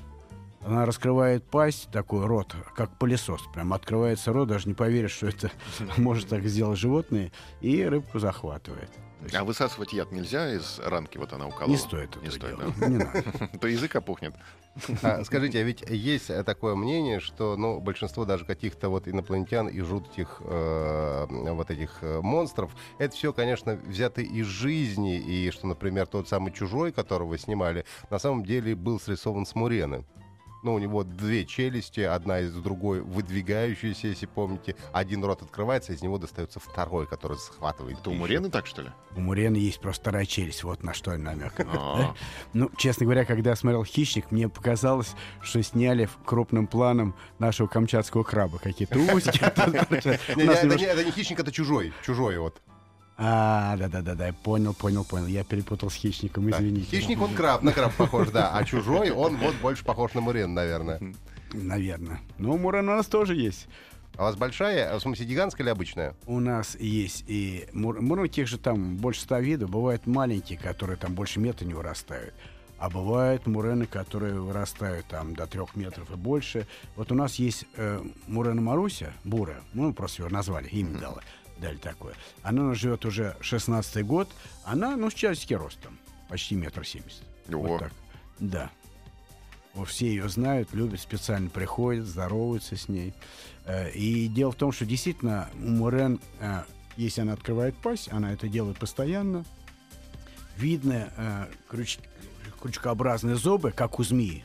[0.60, 3.40] Она раскрывает пасть, такой рот, как пылесос.
[3.54, 5.50] Прям открывается рот, даже не поверишь, что это
[5.96, 8.90] может так сделать животное, и рыбку захватывает.
[9.22, 11.18] Есть А высасывать яд нельзя из ранки?
[11.18, 11.70] Вот она уколола.
[11.70, 12.76] не стоит Не этого стоит, делать.
[12.78, 13.24] Не надо.
[13.38, 13.58] да?
[13.60, 14.34] То язык опухнет.
[15.02, 19.80] А, скажите, а ведь есть такое мнение, что ну, большинство даже каких-то вот инопланетян и
[19.80, 26.06] жутких э, вот этих э, монстров, это все, конечно, взято из жизни, и что, например,
[26.06, 30.04] тот самый «Чужой», которого снимали, на самом деле был срисован с Мурены.
[30.62, 34.76] Ну, у него две челюсти, одна из другой выдвигающаяся, если помните.
[34.92, 38.14] Один рот открывается, из него достается второй, который захватывает Это у.
[38.14, 38.90] Мурены так, что ли?
[39.16, 41.54] У Мурены есть просто вторая челюсть, вот на что намек.
[41.58, 42.14] А,
[42.52, 48.22] Ну, честно говоря, когда я смотрел «Хищник», мне показалось, что сняли крупным планом нашего камчатского
[48.22, 48.58] краба.
[48.58, 49.40] Какие-то усики.
[49.40, 51.92] Это не хищник, это чужой.
[52.04, 52.60] Чужой вот.
[53.22, 55.26] А, да-да-да, я понял, понял, понял.
[55.26, 56.56] Я перепутал с «Хищником», Да.
[56.56, 56.96] извините.
[56.96, 58.50] Хищник, он краб, на краб похож, да.
[58.54, 61.00] А чужой, он вот больше похож на Мурен, наверное.
[61.52, 62.20] Наверное.
[62.38, 63.68] Ну, Мурена у нас тоже есть.
[64.16, 66.14] А у вас большая, в смысле гигантская или обычная?
[66.26, 68.00] У нас есть и мур...
[68.00, 69.68] мур- тех же там больше ста видов.
[69.70, 72.32] Бывают маленькие, которые там больше метра не вырастают.
[72.78, 76.66] А бывают мурены, которые вырастают там до трех метров и больше.
[76.96, 81.20] Вот у нас есть э, мурена Маруся, бурая, ну, просто ее назвали, имя дала,
[81.60, 82.14] дали такое.
[82.42, 84.28] Она живет уже 16 год.
[84.64, 87.22] Она, ну, с человеческий рост там, почти метр семьдесят.
[87.48, 87.92] Вот так.
[88.38, 88.70] Да.
[89.86, 93.14] Все ее знают, любят, специально приходят, здороваются с ней.
[93.66, 96.62] Э, И дело в том, что действительно у Мурен, э,
[96.96, 99.44] если она открывает пасть, она это делает постоянно.
[100.56, 102.00] Видно э, крюч-
[102.60, 104.44] крючкообразные зубы, как у змеи.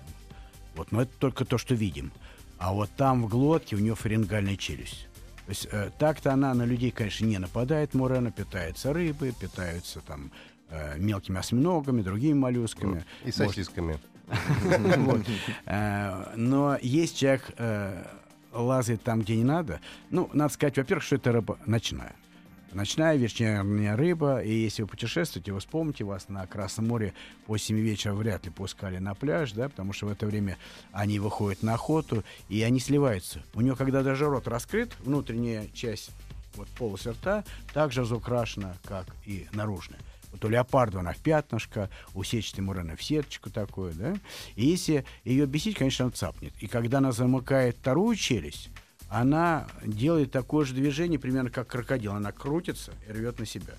[0.75, 2.11] Вот, но это только то, что видим.
[2.57, 5.07] А вот там в глотке у нее фарингальная челюсть.
[5.45, 10.31] То есть э, так-то она на людей, конечно, не нападает, Мурена, питается рыбой, питается там
[10.69, 13.05] э, мелкими осьминогами, другими моллюсками.
[13.23, 13.99] И сосисками.
[15.67, 18.03] Э, Но есть человек э,
[18.51, 19.79] лазает там, где не надо.
[20.09, 22.15] Ну, надо сказать, во-первых, что это рыба ночная.
[22.75, 27.13] Ночная вечерняя рыба, и если вы путешествуете, вы вспомните, вас на Красном море
[27.45, 30.57] по 7 вечера вряд ли пускали на пляж, да, потому что в это время
[30.91, 33.41] они выходят на охоту, и они сливаются.
[33.53, 36.11] У нее, когда даже рот раскрыт, внутренняя часть,
[36.55, 40.01] вот полость рта, также разукрашена, как и наружная.
[40.33, 44.15] Вот у леопарда она в пятнышко, у сетчатой мурена в сеточку такую, да.
[44.57, 46.51] И если ее бесить, конечно, она цапнет.
[46.59, 48.69] И когда она замыкает вторую челюсть,
[49.09, 52.13] она делает такое же движение, примерно как крокодил.
[52.13, 53.73] Она крутится и рвет на себя.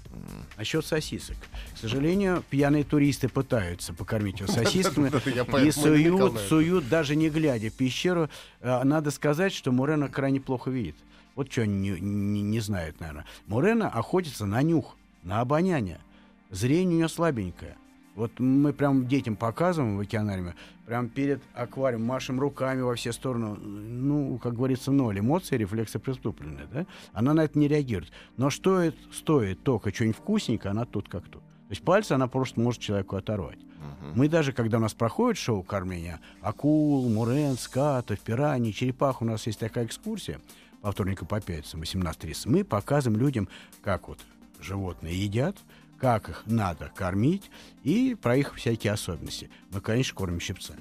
[0.56, 1.36] Насчет сосисок.
[1.74, 5.10] К сожалению, пьяные туристы пытаются покормить его сосисками
[5.66, 8.30] и суют, суют, даже не глядя пещеру.
[8.60, 10.96] А, Надо сказать, что Мурена крайне плохо видит.
[11.34, 13.26] Вот что они не, не- не знают, наверное.
[13.46, 15.98] Мурена охотится на нюх, на обоняние.
[16.50, 17.76] Зрение у нее слабенькое.
[18.16, 20.55] Вот мы прям детям показываем в океанариуме,
[20.87, 23.57] прям перед аквариумом машем руками во все стороны.
[23.57, 25.20] Ну, как говорится, ноль.
[25.20, 26.87] Эмоции, рефлексы преступленные, да?
[27.12, 28.11] Она на это не реагирует.
[28.38, 31.42] Но что это стоит только что-нибудь вкусненькое, она тут как тут.
[31.42, 33.59] То есть пальцы она просто может человеку оторвать.
[34.14, 39.46] Мы даже, когда у нас проходит шоу кормления акул, мурен, скатов, пираний, черепах, у нас
[39.46, 40.40] есть такая экскурсия
[40.81, 42.48] по вторникам по пятницам, 18.30.
[42.48, 43.48] Мы показываем людям,
[43.83, 44.20] как вот
[44.61, 45.57] животные едят,
[46.00, 47.50] как их надо кормить
[47.85, 49.50] и про их всякие особенности.
[49.70, 50.80] Мы, конечно, кормим щипцами.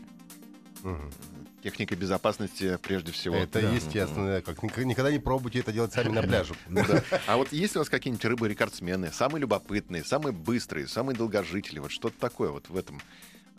[1.64, 3.36] Техника безопасности прежде всего.
[3.38, 3.72] Это Да.
[3.72, 4.40] естественно.
[4.42, 6.54] Как ник- никогда не пробуйте это делать сами на пляже.
[6.70, 7.02] Да.
[7.26, 9.12] А вот есть у вас какие-нибудь рыбы-рекордсмены?
[9.12, 11.80] Самые любопытные, самые быстрые, самые долгожители?
[11.80, 13.02] Вот что-то такое вот в этом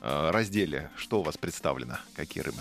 [0.03, 0.91] э, разделе.
[0.97, 1.99] Что у вас представлено?
[2.15, 2.59] Какие рыбы?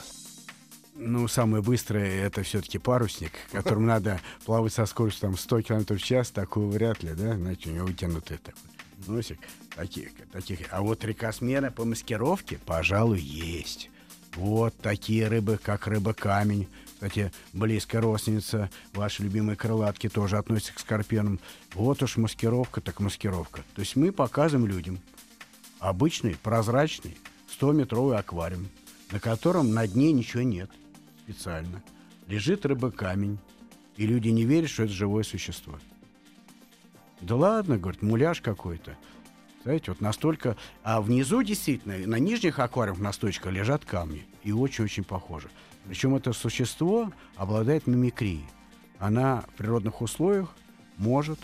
[0.96, 6.02] Ну, самое быстрое это все-таки парусник, которым надо плавать со скоростью там, 100 км в
[6.02, 7.36] час, такого вряд ли, да?
[7.36, 8.60] Знаете, у него вытянутый такой
[9.08, 9.40] носик.
[9.76, 10.60] Таких, таких.
[10.72, 13.90] А вот рекосмены по маскировке, пожалуй, есть.
[14.36, 16.68] Вот такие рыбы, как рыба-камень.
[16.94, 21.40] Кстати, близкая родственница вашей любимой крылатки тоже относится к скорпионам.
[21.74, 23.64] Вот уж маскировка, так маскировка.
[23.76, 25.00] То есть мы показываем людям
[25.80, 27.18] обычный прозрачный
[27.60, 28.68] 100-метровый аквариум,
[29.12, 30.70] на котором на дне ничего нет
[31.24, 31.84] специально.
[32.28, 33.38] Лежит рыба-камень,
[33.98, 35.80] и люди не верят, что это живое существо.
[37.22, 38.96] Да ладно, говорит, муляж какой-то.
[39.64, 40.58] Знаете, вот настолько...
[40.84, 44.28] А внизу действительно, на нижних аквариумах на стойках лежат камни.
[44.44, 45.50] И очень-очень похоже.
[45.88, 48.46] Причем это существо обладает мимикрией.
[49.00, 50.50] Она в природных условиях
[50.98, 51.40] может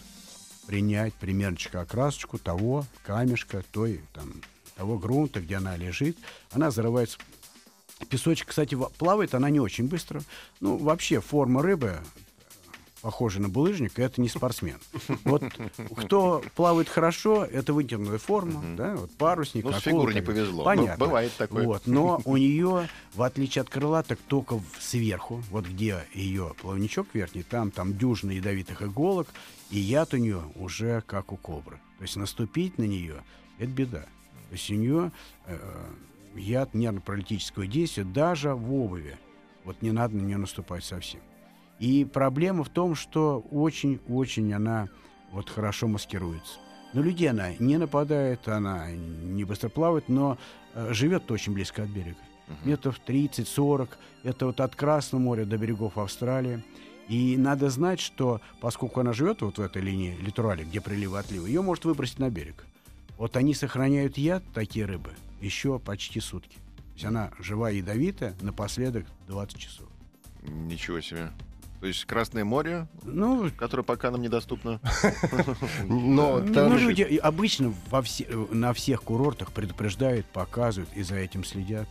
[0.68, 4.34] принять примерчика окрасочку того камешка, той, там,
[4.76, 6.18] того грунта, где она лежит.
[6.52, 7.18] Она зарывается
[8.10, 10.24] Песочек, кстати, плавает она не очень быстро.
[10.60, 12.00] Ну, вообще, форма рыбы
[13.02, 14.78] похожа на булыжник, это не спортсмен.
[15.24, 15.44] Вот
[15.98, 20.64] кто плавает хорошо, это вытянутая форма, да, вот парусник, Ну, с фигурой не так- повезло.
[20.64, 20.96] Понятно.
[21.00, 21.66] Ну, бывает такое.
[21.66, 27.08] Вот, но у нее, в отличие от крылаток, только в- сверху, вот где ее плавничок
[27.14, 29.28] верхний, там, там дюжина ядовитых иголок,
[29.70, 31.78] и яд у нее уже как у кобры.
[31.98, 33.24] То есть наступить на нее—
[33.58, 34.02] это беда.
[34.50, 35.12] То есть у нее
[35.48, 35.58] э,
[36.36, 39.18] яд нервно-паралитического действия даже в обуви.
[39.64, 41.22] Вот не надо на нее наступать совсем.
[41.82, 44.88] И проблема в том, что очень-очень она
[45.32, 46.60] вот хорошо маскируется.
[46.94, 50.38] На людей она не нападает, она не быстро плавает, но
[50.76, 52.20] э, живет очень близко от берега.
[52.66, 53.90] Метров 30-40.
[54.22, 56.64] Это вот от Красного моря до берегов Австралии.
[57.10, 61.20] И надо знать, что поскольку она живет вот в этой линии литорали, где приливы и
[61.20, 62.64] отливы, ее может выбросить на берег.
[63.18, 66.58] Вот они сохраняют яд, такие рыбы, еще почти сутки.
[66.78, 69.88] То есть она живая ядовитая, напоследок 20 часов.
[70.44, 71.32] Ничего себе.
[71.82, 74.80] То есть Красное море, Ну, которое пока нам недоступно.
[75.88, 77.74] Но Ну, люди обычно
[78.52, 81.88] на всех курортах предупреждают, показывают и за этим следят.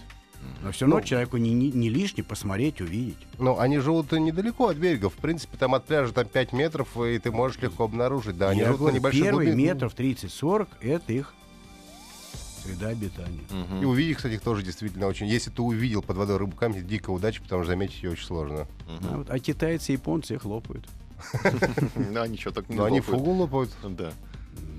[0.62, 3.18] Но все равно Ну, человеку не, не, не лишне посмотреть, увидеть.
[3.38, 5.10] Ну, они живут недалеко от берега.
[5.10, 8.38] В принципе, там от пляжа там 5 метров, и ты можешь легко обнаружить.
[8.38, 9.68] Да, они Я живут на говорю, небольшой первые глубине.
[9.74, 11.34] метров 30-40 это их
[12.62, 13.40] среда обитания.
[13.50, 13.82] Мгм.
[13.82, 15.26] И увидеть, кстати, их тоже действительно очень.
[15.26, 18.66] Если ты увидел под водой рыбу камень, дикая удача, потому что заметить ее очень сложно.
[19.10, 20.86] А, вот, а китайцы и японцы их лопают.
[22.12, 24.12] Да, ничего так не Но они фугу лопают, Да.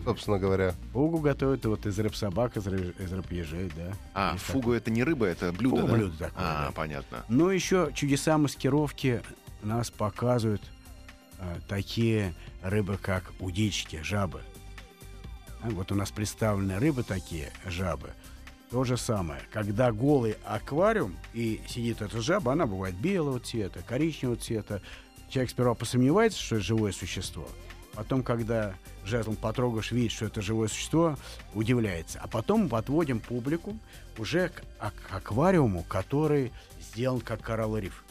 [0.04, 0.74] собственно говоря.
[0.94, 3.94] Фугу готовят вот из рыб собак, из рыб, из рыб ежей, да.
[4.14, 5.94] А, Есть фугу это не рыба, это блюдо, Фугу да?
[5.94, 6.72] блюдо такое, А, да.
[6.72, 7.24] понятно.
[7.30, 9.22] Но еще чудеса маскировки
[9.62, 10.64] нас показывают
[11.40, 14.42] а, такие рыбы, как удильщики, жабы.
[15.64, 18.10] Вот у нас представлены рыбы такие, жабы.
[18.72, 19.42] То же самое.
[19.52, 24.82] Когда голый аквариум и сидит эта жаба, она бывает белого цвета, коричневого цвета.
[25.30, 27.48] Человек сперва посомневается, что это живое существо.
[27.94, 31.18] Потом, когда жезлом потрогаешь, видишь, что это живое существо,
[31.54, 32.20] удивляется.
[32.22, 33.78] А потом мы отводим публику
[34.18, 38.04] уже к, к аквариуму, который сделан как коралловый риф.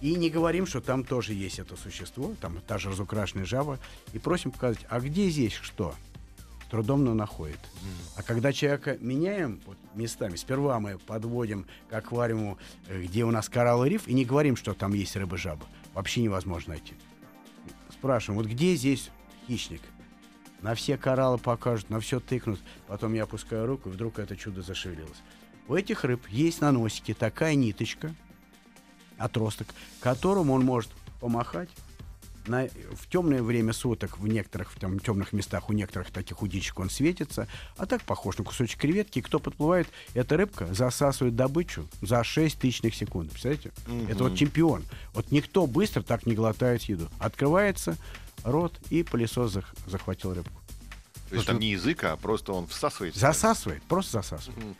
[0.00, 3.78] И не говорим, что там тоже есть это существо, там та же разукрашенная жаба,
[4.12, 5.94] и просим показать, а где здесь что?
[6.70, 7.58] Трудом, но находит.
[8.16, 13.48] А когда человека меняем вот, местами, сперва мы подводим к аквариуму, э, где у нас
[13.48, 15.64] коралловый риф, и не говорим, что там есть рыба-жаба.
[15.94, 16.94] Вообще невозможно найти.
[17.90, 19.10] Спрашиваем, вот где здесь
[19.46, 19.80] хищник?
[20.60, 22.60] На все кораллы покажут, на все тыкнут.
[22.86, 25.22] Потом я опускаю руку, и вдруг это чудо зашевелилось.
[25.68, 28.14] У этих рыб есть на носике такая ниточка,
[29.16, 29.68] отросток,
[30.00, 31.70] которым он может помахать.
[32.48, 36.78] На, в темное время суток в некоторых в там, темных местах у некоторых таких удичек
[36.80, 39.18] он светится, а так похож на кусочек креветки.
[39.18, 43.30] И кто подплывает, эта рыбка засасывает добычу за 6 тысячных секунд.
[43.30, 43.72] Представляете?
[43.86, 44.08] Мгм.
[44.08, 44.84] Это вот чемпион.
[45.12, 47.08] Вот никто быстро так не глотает еду.
[47.18, 47.96] Открывается
[48.44, 50.60] рот, и пылесос зах- захватил рыбку.
[51.28, 53.14] То есть там не язык, а просто он всасывает.
[53.14, 54.58] Засасывает, просто засасывает.
[54.64, 54.74] Мгм.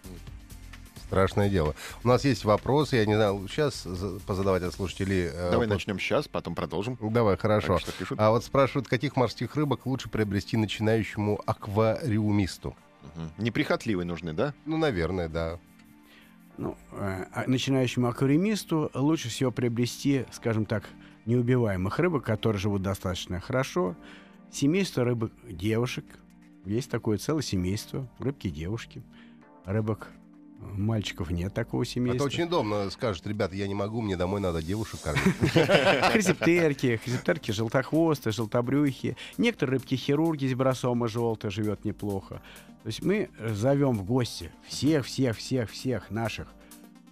[1.09, 1.75] Страшное дело.
[2.05, 3.87] У нас есть вопросы, я не знаю, сейчас
[4.27, 5.27] позадавать от слушателей.
[5.33, 6.99] э, Давай вот- начнем сейчас, потом продолжим.
[7.01, 7.79] Давай, хорошо.
[8.18, 12.77] А вот спрашивают, каких морских рыбок лучше приобрести начинающему аквариумисту?
[13.16, 13.31] Мгм.
[13.38, 14.53] Неприхотливые нужны, да?
[14.66, 15.59] Ну, наверное, да.
[16.59, 20.85] Ну, э, а начинающему аквариумисту лучше всего приобрести, скажем так,
[21.25, 23.97] неубиваемых рыбок, которые живут достаточно хорошо.
[24.53, 26.05] Семейство рыбок девушек.
[26.66, 28.07] Есть такое целое семейство.
[28.18, 29.03] Рыбки-девушки.
[29.64, 30.17] Рыбок э,
[30.61, 32.18] мальчиков нет такого семейства.
[32.21, 35.35] то очень удобно скажет, ребята, я не могу, мне домой надо девушек кормить.
[36.12, 39.16] Хризиптерки, хризиптерки желтохвостые, желтобрюхи.
[39.37, 42.42] Некоторые рыбки-хирурги из бросома желтая живет неплохо.
[42.83, 46.49] То есть мы зовем в гости всех-всех-всех-всех наших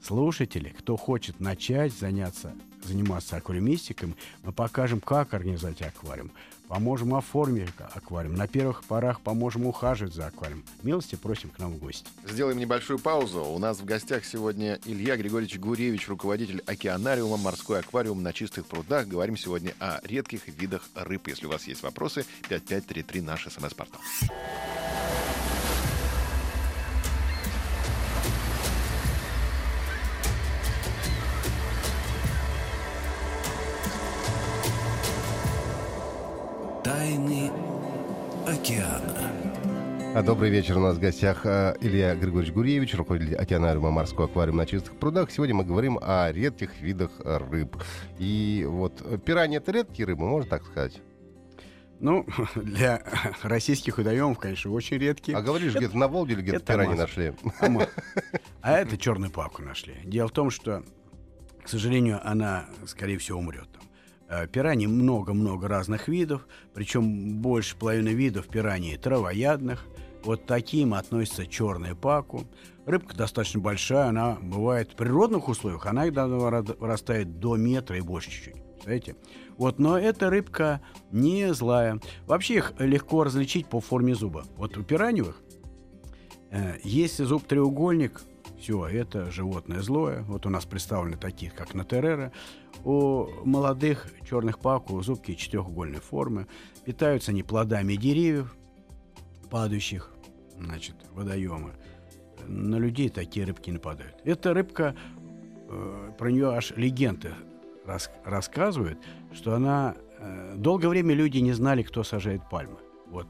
[0.02, 2.54] слушателей, кто хочет начать заняться,
[2.87, 6.31] заниматься аквариумистикой, мы покажем, как организовать аквариум,
[6.68, 10.64] поможем оформить аквариум, на первых порах поможем ухаживать за аквариумом.
[10.83, 12.07] Милости просим к нам в гости.
[12.27, 13.44] Сделаем небольшую паузу.
[13.44, 19.07] У нас в гостях сегодня Илья Григорьевич Гуревич, руководитель океанариума «Морской аквариум» на чистых прудах.
[19.07, 21.29] Говорим сегодня о редких видах рыб.
[21.29, 24.01] Если у вас есть вопросы, 5533 наш смс-портал.
[37.16, 37.50] Тайны
[38.46, 39.33] океана.
[40.14, 40.76] А добрый вечер.
[40.76, 45.31] У нас в гостях э, Илья Григорьевич Гурьевич, руководитель океанариума «Морской аквариум» на чистых прудах.
[45.31, 47.83] Сегодня мы говорим о редких видах рыб.
[48.18, 51.00] И вот пираньи— это редкие рыбы, можно так сказать?
[52.00, 53.02] Ну, для
[53.42, 55.38] российских водоемов, конечно, очень редкие.
[55.38, 57.02] А говоришь, где-то на Волге или где-то пираньи масса.
[57.02, 57.33] нашли?
[57.61, 57.88] А, мы-
[58.61, 59.94] а это черную паку нашли.
[60.05, 60.83] Дело в том, что,
[61.62, 63.68] к сожалению, она, скорее всего, умрет.
[63.72, 63.86] там.
[64.28, 69.86] Э, Пираний много-много разных видов, причем больше половины видов пираний травоядных.
[70.24, 72.44] Вот таким относится черная паку.
[72.84, 78.00] Рыбка достаточно большая, она бывает в природных условиях, она иногда выра- вырастает до метра и
[78.00, 78.56] больше чуть-чуть.
[78.82, 79.16] Знаете?
[79.56, 80.80] Вот, но эта рыбка
[81.12, 82.00] не злая.
[82.26, 84.44] Вообще их легко различить по форме зуба.
[84.56, 85.40] Вот у пираньевых
[86.50, 88.20] Э, Если зуб треугольник,
[88.58, 90.22] все, это животное злое.
[90.22, 92.32] Вот у нас представлены таких, как натерера.
[92.84, 96.46] У молодых черных паку зубки четырехугольной формы.
[96.84, 98.56] Питаются они плодами деревьев,
[99.50, 100.12] падающих,
[100.58, 101.72] значит, водоемы.
[102.46, 104.16] На людей такие рыбки нападают.
[104.24, 104.94] Эта рыбка,
[105.68, 107.34] э, про нее аж легенды
[107.84, 108.98] рас- рассказывают,
[109.32, 109.96] что она...
[110.18, 112.78] э, долгое время люди не знали, кто сажает пальмы.
[113.06, 113.26] Вот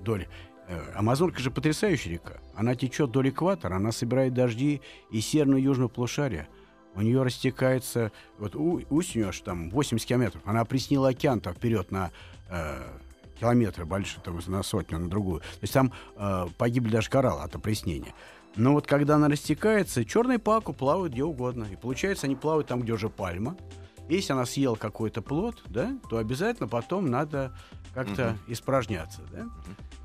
[0.00, 0.28] доли.
[0.72, 2.38] Э, Амазонка же потрясающая река.
[2.54, 4.80] Она течет вдоль экватора, она собирает дожди
[5.12, 6.48] северного и южного полушария.
[6.94, 10.42] У нее растекается, вот у, усть у нее там 80 километров.
[10.44, 12.10] Она приснила океан там вперед на
[12.48, 12.82] э,
[13.38, 15.40] километры больше, там, на сотню, на другую.
[15.40, 18.14] То есть там э, погибли даже кораллы от опреснения.
[18.56, 21.66] Но вот когда она растекается, черные паку плавают где угодно.
[21.70, 23.56] И получается, они плавают там, где уже пальма.
[24.08, 27.54] Если она съела какой-то плод, да, то обязательно потом надо
[27.94, 29.46] как-то испражняться, да.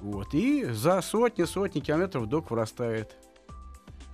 [0.01, 0.33] Вот.
[0.33, 3.15] И за сотни-сотни километров вдруг вырастает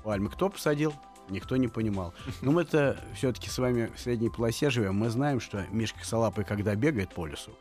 [0.03, 0.29] пальма.
[0.29, 0.93] Кто посадил?
[1.29, 2.13] Никто не понимал.
[2.41, 4.95] Но мы это все-таки с вами в средней полосе живем.
[4.95, 7.51] Мы знаем, что Мишка Косолапый, когда бегает по лесу,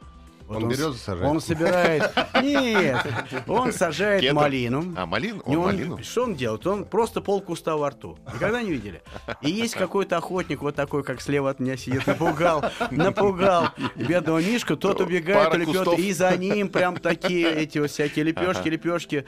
[0.54, 1.30] вот Он березы с- сажает?
[1.30, 2.12] Он собирает...
[2.42, 3.06] Нет,
[3.46, 4.34] он сажает Кедр.
[4.34, 4.94] малину.
[4.96, 5.42] А, малин?
[5.46, 6.02] Не, Он он- малину?
[6.02, 6.66] Что он делает?
[6.66, 8.18] Он просто пол куста во рту.
[8.34, 9.02] Никогда не видели?
[9.40, 14.76] И есть какой-то охотник, вот такой, как слева от меня сидит, напугал, напугал бедного Мишку,
[14.76, 15.98] тот убегает, кустов.
[15.98, 19.26] и за ним прям такие эти вот всякие лепешки, лепешки.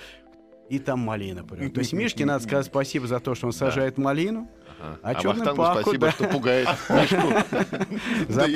[0.70, 1.70] И там малина прям.
[1.70, 4.48] То есть Мишке надо сказать спасибо за то, что он сажает малину,
[4.80, 4.98] Ага.
[5.02, 6.12] а А черную паку, спасибо, да.
[6.12, 6.68] что пугает
[8.28, 8.46] за.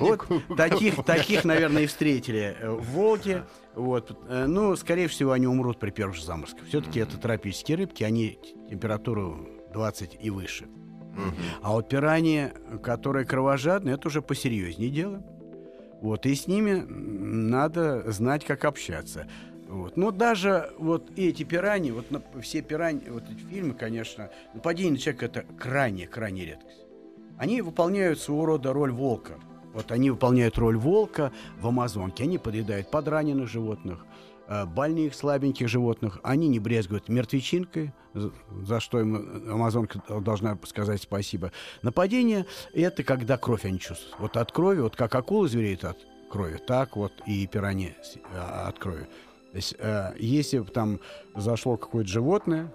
[0.00, 3.44] Вот таких, таких, наверное, и встретили э, в Волге.
[3.74, 4.18] Вот.
[4.28, 6.66] Э, Ну, скорее всего, они умрут при первых же заморозках.
[6.66, 10.66] Все-таки это тропические рыбки, они температуру 20 и выше.
[11.60, 12.52] А вот пираньи,
[12.82, 15.22] которые кровожадные, это уже посерьезнее дело.
[16.00, 19.26] Вот, и с ними надо знать, как общаться.
[19.70, 19.96] Вот.
[19.96, 24.98] Но даже вот эти пираньи, вот на- все пираньи, вот эти фильмы, конечно, нападение на
[24.98, 26.84] человека это крайне-крайне редкость.
[27.38, 29.34] Они выполняют своего рода роль волка.
[29.72, 32.24] Вот они выполняют роль волка в Амазонке.
[32.24, 34.04] Они подъедают подраненных животных,
[34.48, 36.18] э, больных, слабеньких животных.
[36.24, 41.52] Они не брезгуют мертвечинкой, за- что им Амазонка должна сказать спасибо.
[41.82, 42.44] Нападение—
[42.74, 44.16] это когда кровь они чувствуют.
[44.18, 45.96] Вот от крови, вот как акула звереет от
[46.28, 49.06] крови, так вот и пираньи с- а, от крови.
[49.52, 51.00] То есть, э, если там
[51.34, 52.72] зашло какое-то животное,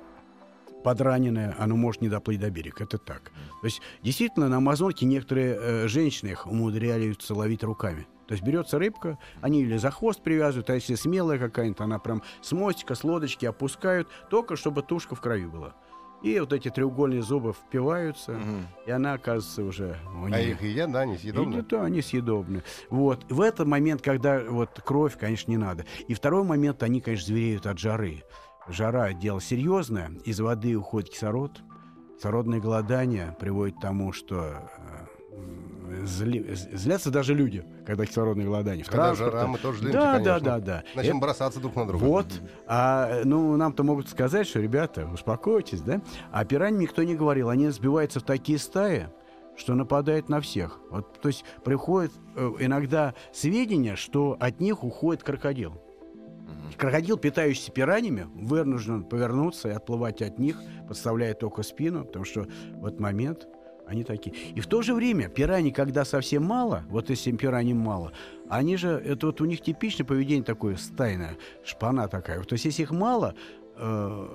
[0.83, 2.83] подраненное, оно может не доплыть до берега.
[2.83, 3.31] Это так.
[3.61, 8.05] То есть, действительно, на Амазонке некоторые э, женщины их умудряются ловить руками.
[8.27, 12.23] То есть берется рыбка, они или за хвост привязывают, а если смелая какая-нибудь, она прям
[12.41, 15.75] с мостика, с лодочки опускают, только чтобы тушка в крови была.
[16.25, 18.65] И вот эти треугольные зубы впиваются, Мгм.
[18.87, 19.97] и она оказывается уже...
[20.11, 21.61] у А их едят, да, не и, съедобно?
[21.61, 22.63] да, они съедобны.
[22.89, 23.31] Вот.
[23.31, 25.85] В этот момент, когда вот кровь, конечно, не надо.
[26.07, 28.23] И второй момент, они, конечно, звереют от жары.
[28.67, 30.09] Жара– дело серьезное.
[30.23, 31.61] Из воды уходит кислород.
[32.17, 35.35] Кислородное голодание приводит к тому, что э,
[36.03, 38.83] зли- злятся даже люди, когда кислородное голодание.
[38.83, 39.31] В Когда транспорте.
[39.37, 40.39] жара, мы тоже злимся, Да, да, конечно.
[40.45, 40.83] да, да.
[40.95, 42.03] Начнем бросаться друг на друга.
[42.03, 42.27] Вот.
[42.67, 46.01] А, ну, нам-то могут сказать, что, ребята, успокойтесь, да?
[46.31, 47.49] А пираньям никто не говорил.
[47.49, 49.07] Они сбиваются в такие стаи,
[49.57, 50.79] что нападают на всех.
[50.91, 55.81] Вот, то есть приходит э, иногда сведения, что от них уходит крокодил.
[56.77, 62.85] Крокодил, питающийся пираньями, вынужден повернуться и отплывать от них, подставляя только спину, потому что в
[62.85, 63.47] этот момент
[63.87, 64.35] они такие.
[64.35, 68.11] И в то же время пираньи, когда совсем мало, вот если им пираньи мало,
[68.49, 72.41] они же, это вот у них типичное поведение такое стайное, шпана такая.
[72.43, 73.35] То есть если их мало,
[73.77, 74.27] э,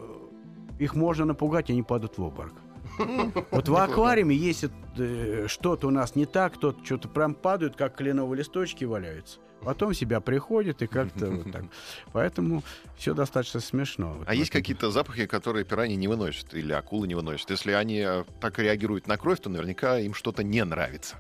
[0.79, 2.55] их можно напугать, они падают в обморок.
[3.51, 7.97] Вот в аквариуме, если э, что-то у нас не так, то что-то прям падают, как
[7.97, 9.41] кленовые листочки валяются.
[9.63, 11.65] Потом себя приходит и как-то вот так.
[12.13, 12.63] Поэтому
[12.97, 14.23] все достаточно смешно.
[14.27, 17.51] А есть какие-то запахи, которые пираньи не выносят или акулы не выносят?
[17.51, 21.17] Если они э, так реагируют на кровь, то наверняка им что-то не нравится.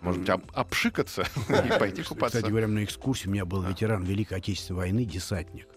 [0.00, 2.38] Может быть, об- обшикаться и пойти купаться?
[2.38, 5.68] Кстати говоря, на экскурсии у меня был ветеран Великой Отечественной войны, десантник.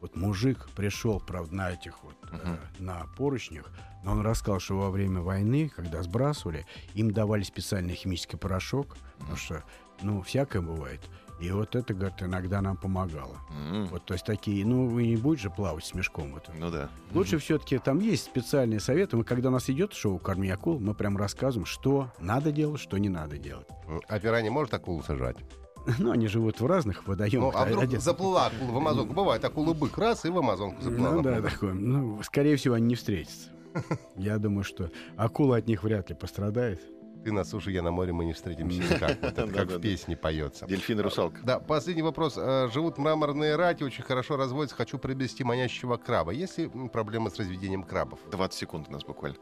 [0.00, 3.70] Вот мужик пришел, правда, на этих вот, э, на поручнях,
[4.02, 9.36] но он рассказал, что во время войны, когда сбрасывали, им давали специальный химический порошок, потому
[9.38, 9.64] что,
[10.02, 11.00] ну, всякое бывает.
[11.40, 13.36] И вот это, говорит, иногда нам помогало.
[13.50, 16.32] М, Вот, то есть такие, ну, вы не будете же плавать с мешком.
[16.32, 16.48] Вот.
[16.58, 16.88] Ну да.
[17.12, 19.16] Лучше все-таки там есть специальные советы.
[19.16, 22.98] Мы, когда у нас идет шоу «Корми акул», мы прям рассказываем, что надо делать, что
[22.98, 23.66] не надо делать.
[24.08, 25.36] А пиранья может акулу сажать?
[25.98, 27.54] Ну, они живут в разных Ну, водоемах.
[27.56, 29.12] а вдруг Один- заплыла акула в Амазонку?
[29.12, 31.10] Бывает, акула-бык раз и в Амазонку заплыла.
[31.10, 31.74] Ну да, такое.
[31.74, 33.50] Ну, скорее всего, они не встретятся.
[34.16, 36.80] Я думаю, что акула от них вряд ли пострадает.
[37.24, 39.16] Ты на суше, я на море, мы не встретимся никак.
[39.22, 40.66] Вот это как в песне поется.
[40.66, 41.40] Дельфин и русалка.
[41.42, 42.34] Да, последний вопрос.
[42.36, 44.76] Э, Живут мраморные рати, очень хорошо разводятся.
[44.76, 46.32] Хочу приобрести манящего краба.
[46.32, 48.18] Есть ли проблемы с разведением крабов?
[48.30, 49.38] 20 секунд у нас буквально.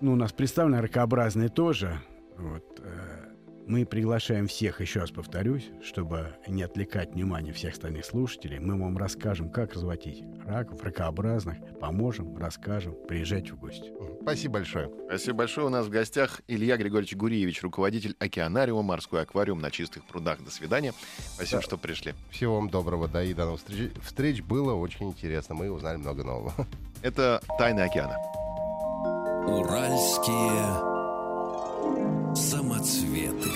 [0.00, 2.00] Ну, у нас представлены ракообразные тоже.
[2.36, 3.29] Вот, э,
[3.70, 8.58] мы приглашаем всех, еще раз повторюсь, чтобы не отвлекать внимание всех остальных слушателей.
[8.58, 11.56] Мы вам расскажем, как разводить раков, ракообразных.
[11.80, 12.96] Поможем, расскажем.
[13.06, 13.92] Приезжайте в гости.
[14.22, 14.90] Спасибо большое.
[15.06, 15.68] Спасибо большое.
[15.68, 20.42] У нас в гостях Илья Григорьевич Гуриевич, руководитель океанариума «Морской аквариум» на чистых прудах.
[20.42, 20.92] До свидания.
[21.36, 21.64] Спасибо, Да.
[21.64, 22.14] что пришли.
[22.32, 23.92] Всего вам доброго, да, и до новых встреч.
[24.02, 25.54] Встреч было очень интересно.
[25.54, 26.52] Мы узнали много нового.
[27.02, 28.16] Это «Тайны океана».
[29.46, 30.89] Уральские
[32.80, 33.50] самоцветы.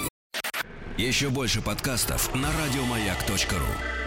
[0.99, 4.04] Еще больше подкастов на радиомаяк.ру.